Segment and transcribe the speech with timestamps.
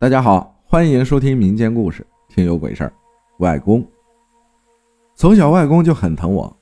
[0.00, 2.92] 大家好，欢迎收听民间故事，听有鬼事儿。
[3.40, 3.84] 外公
[5.16, 6.56] 从小，外公就很疼我。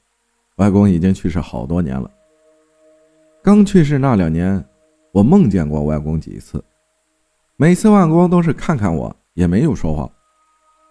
[0.56, 2.10] 外公已经去世好多年了。
[3.42, 4.64] 刚去世那两年，
[5.12, 6.64] 我梦见过外公几次，
[7.56, 10.10] 每次外公都是看看我，也没有说话。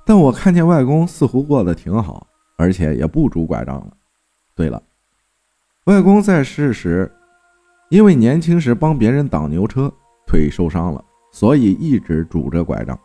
[0.06, 2.28] 但我看见外公似乎过得挺好，
[2.58, 3.92] 而且也不拄拐杖了。
[4.54, 4.80] 对了，
[5.86, 7.12] 外公在世时，
[7.90, 9.92] 因为年轻时帮别人挡牛车，
[10.28, 11.04] 腿受伤了。
[11.36, 12.98] 所以一直拄着拐杖。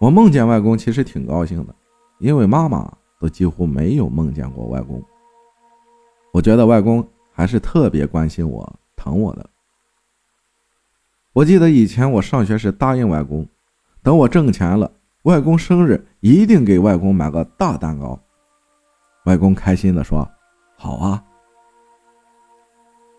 [0.00, 1.72] 我梦见外公，其实挺高兴的，
[2.18, 5.00] 因为妈妈都几乎没有梦见过外公。
[6.32, 9.48] 我觉得外公还是特别关心我、疼我的。
[11.32, 13.46] 我记得以前我上学时答应外公，
[14.02, 14.90] 等我挣钱了，
[15.22, 18.18] 外公生日一定给外公买个大蛋糕。
[19.26, 20.28] 外公开心地说
[20.76, 21.22] ：“好啊。”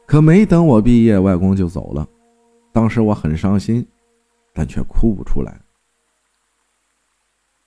[0.06, 2.06] 可没等我毕业，外公就走了。
[2.72, 3.88] 当时我很伤心，
[4.54, 5.62] 但却哭不出来。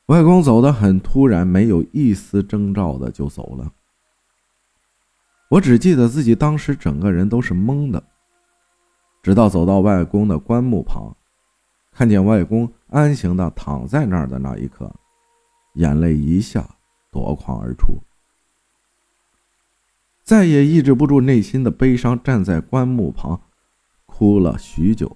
[0.07, 3.73] 外公走得很突然，没有一丝征兆的就走了。
[5.51, 8.03] 我只记得自己当时整个人都是懵的，
[9.23, 11.17] 直到走到外公的棺木旁，
[11.91, 14.93] 看见外公安详的躺在那儿的那一刻，
[15.75, 16.69] 眼泪一下
[17.11, 17.95] 夺眶而出，
[20.23, 23.41] 再也抑制不住内心的悲伤，站在棺木旁。
[24.17, 25.11] 哭了许久，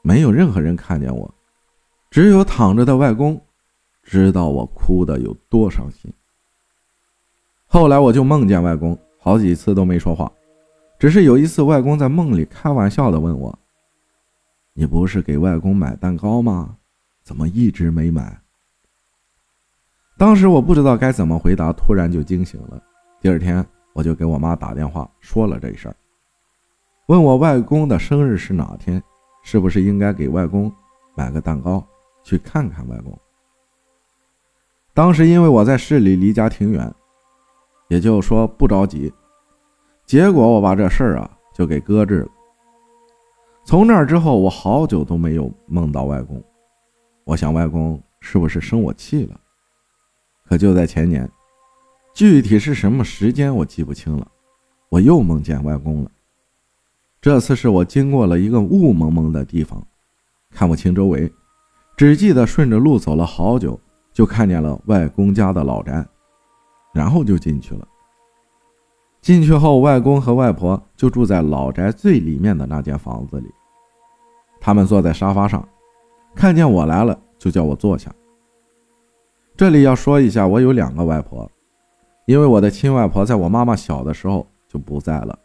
[0.00, 1.34] 没有任何人看见我，
[2.08, 3.44] 只有躺着的外公
[4.04, 6.08] 知道我哭的有多伤心。
[7.66, 10.30] 后来我就梦见外公，好几次都没说话，
[11.00, 13.58] 只是有一次外公在梦里开玩笑的问我
[14.72, 16.76] ：“你不是给外公买蛋糕吗？
[17.24, 18.40] 怎么一直没买？”
[20.16, 22.80] 当时我不知道该怎么回答，突然就惊醒了。
[23.20, 25.96] 第二天我就给我妈打电话说了这事儿。
[27.06, 29.02] 问我外公的生日是哪天，
[29.42, 30.72] 是不是应该给外公
[31.14, 31.86] 买个蛋糕
[32.22, 33.18] 去看看外公？
[34.94, 36.90] 当时因为我在市里，离家挺远，
[37.88, 39.12] 也就说不着急。
[40.06, 42.28] 结果我把这事儿啊就给搁置了。
[43.64, 46.42] 从那之后，我好久都没有梦到外公。
[47.24, 49.38] 我想外公是不是生我气了？
[50.46, 51.30] 可就在前年，
[52.14, 54.26] 具体是什么时间我记不清了，
[54.88, 56.10] 我又梦见外公了。
[57.24, 59.82] 这次是我经过了一个雾蒙蒙的地方，
[60.50, 61.32] 看不清周围，
[61.96, 63.80] 只记得顺着路走了好久，
[64.12, 66.06] 就看见了外公家的老宅，
[66.92, 67.88] 然后就进去了。
[69.22, 73.50] 进去后，外公和外婆就住在老宅最里面的那间房子里。
[74.60, 75.66] 他们坐在沙发上，
[76.34, 78.14] 看见我来了，就叫我坐下。
[79.56, 81.50] 这里要说一下，我有两个外婆，
[82.26, 85.38] 因为我的亲外婆在我妈妈小的时候就不在了。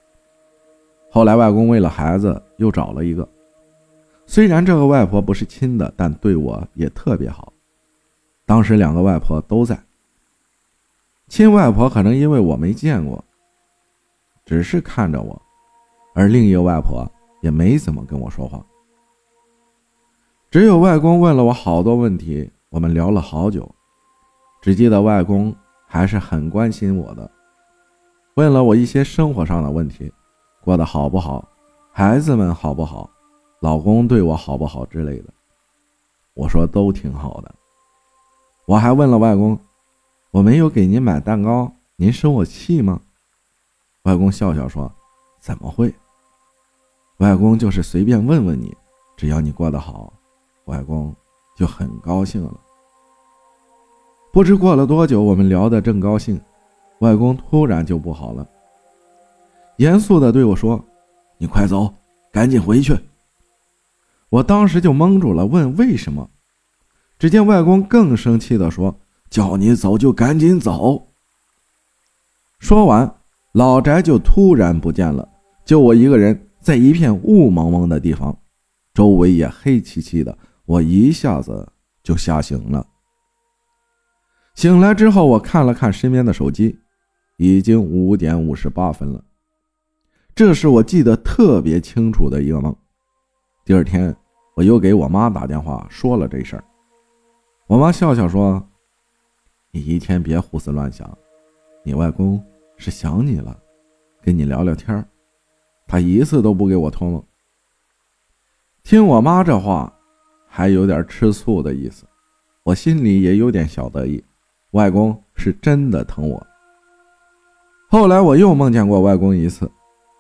[1.12, 3.28] 后来，外公为了孩子又找了一个。
[4.26, 7.52] 虽然这个外婆不是亲的，但对我也特别好。
[8.46, 9.78] 当时两个外婆都在。
[11.28, 13.24] 亲外婆可能因为我没见过，
[14.46, 15.40] 只是看着我，
[16.14, 17.08] 而另一个外婆
[17.42, 18.64] 也没怎么跟我说话。
[20.52, 23.70] 只有外公问了我好多问题，我们聊了好久。
[24.62, 25.56] 只记得外公
[25.88, 27.30] 还是很关心我的，
[28.36, 30.12] 问了我一些生活上的问题。
[30.64, 31.48] 过得好不好？
[31.92, 33.10] 孩子们好不好？
[33.62, 35.34] 老公对我好不好之类的？
[36.34, 37.54] 我说都挺好的。
[38.66, 39.60] 我还问了外公
[40.32, 43.02] ：“我没有给您买蛋糕，您生我气吗？”
[44.04, 44.90] 外公笑笑说
[45.42, 45.94] ：“怎么会？
[47.18, 48.74] 外公就是随便问问你，
[49.18, 50.14] 只要你过得好，
[50.66, 51.14] 外公
[51.58, 52.58] 就很高兴了。”
[54.32, 56.40] 不知过了多久，我们聊得正高兴，
[57.00, 58.48] 外公突然就不好了。
[59.80, 60.86] 严肃地对我说
[61.40, 61.94] ：“你快走，
[62.34, 63.00] 赶紧回去。”
[64.30, 66.30] 我当时就懵住了，问为什么。
[67.18, 69.00] 只见外公更生气地说
[69.32, 71.08] ：“叫你走就赶紧走。”
[72.60, 73.10] 说完，
[73.54, 75.26] 老宅就突然不见了，
[75.64, 78.38] 就我一个人在一片雾蒙蒙的地方，
[78.94, 80.38] 周围也黑漆漆的。
[80.66, 81.66] 我一下子
[82.04, 82.86] 就吓醒了。
[84.56, 86.78] 醒来之后，我看了看身边的手机，
[87.38, 89.24] 已经五点五十八分了。
[90.40, 92.74] 这是我记得特别清楚的一个梦。
[93.66, 94.16] 第二天，
[94.56, 96.64] 我又给我妈打电话说了这事儿。
[97.68, 98.66] 我妈笑笑说
[99.70, 101.06] ：“你一天别胡思乱想，
[101.84, 102.42] 你外公
[102.78, 103.60] 是想你了，
[104.22, 105.06] 跟你聊聊天
[105.86, 107.22] 他一次都不给我托梦。”
[108.82, 109.94] 听我妈这话，
[110.48, 112.06] 还有点吃醋的意思，
[112.64, 114.24] 我心里也有点小得意。
[114.72, 116.48] 外公是真的疼我。
[117.90, 119.70] 后来我又梦见过外公一次。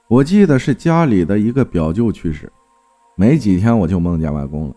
[0.10, 2.52] 我记得是家里的一个表舅去世，
[3.16, 4.76] 没几天我就梦见外公了。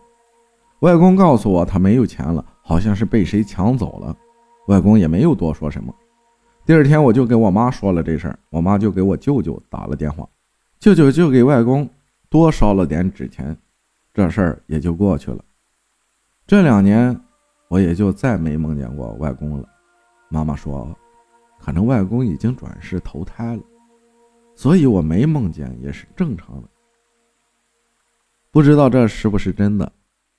[0.81, 4.15] 外公告诉我他没有钱了，好像是被谁抢走了。
[4.67, 5.91] 外公也没有多说什么。
[6.67, 10.23] 第二天我就跟我妈说了这事儿，我妈就给我舅舅打了电话，
[10.79, 11.89] 舅舅就给外公
[12.29, 13.57] 多烧了点纸钱，
[14.13, 15.43] 这事儿也就过去了。
[16.45, 17.19] 这两年
[17.69, 19.67] 我也就再没梦见过外公了。
[20.29, 20.95] 妈妈说，
[21.59, 23.63] 可能外公已经转世投胎了，
[24.55, 26.69] 所以我没梦见也是正常的。
[28.51, 29.91] 不知道这是不是真的，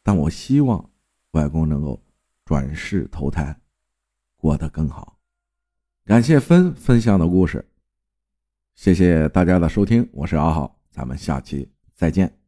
[0.02, 0.88] 但我希望
[1.32, 2.00] 外公能够
[2.44, 3.54] 转世投胎，
[4.36, 5.18] 过得更好。
[6.04, 7.66] 感谢分分享的故事，
[8.74, 12.43] 谢谢大家的收听，我是阿浩，咱们下期再见。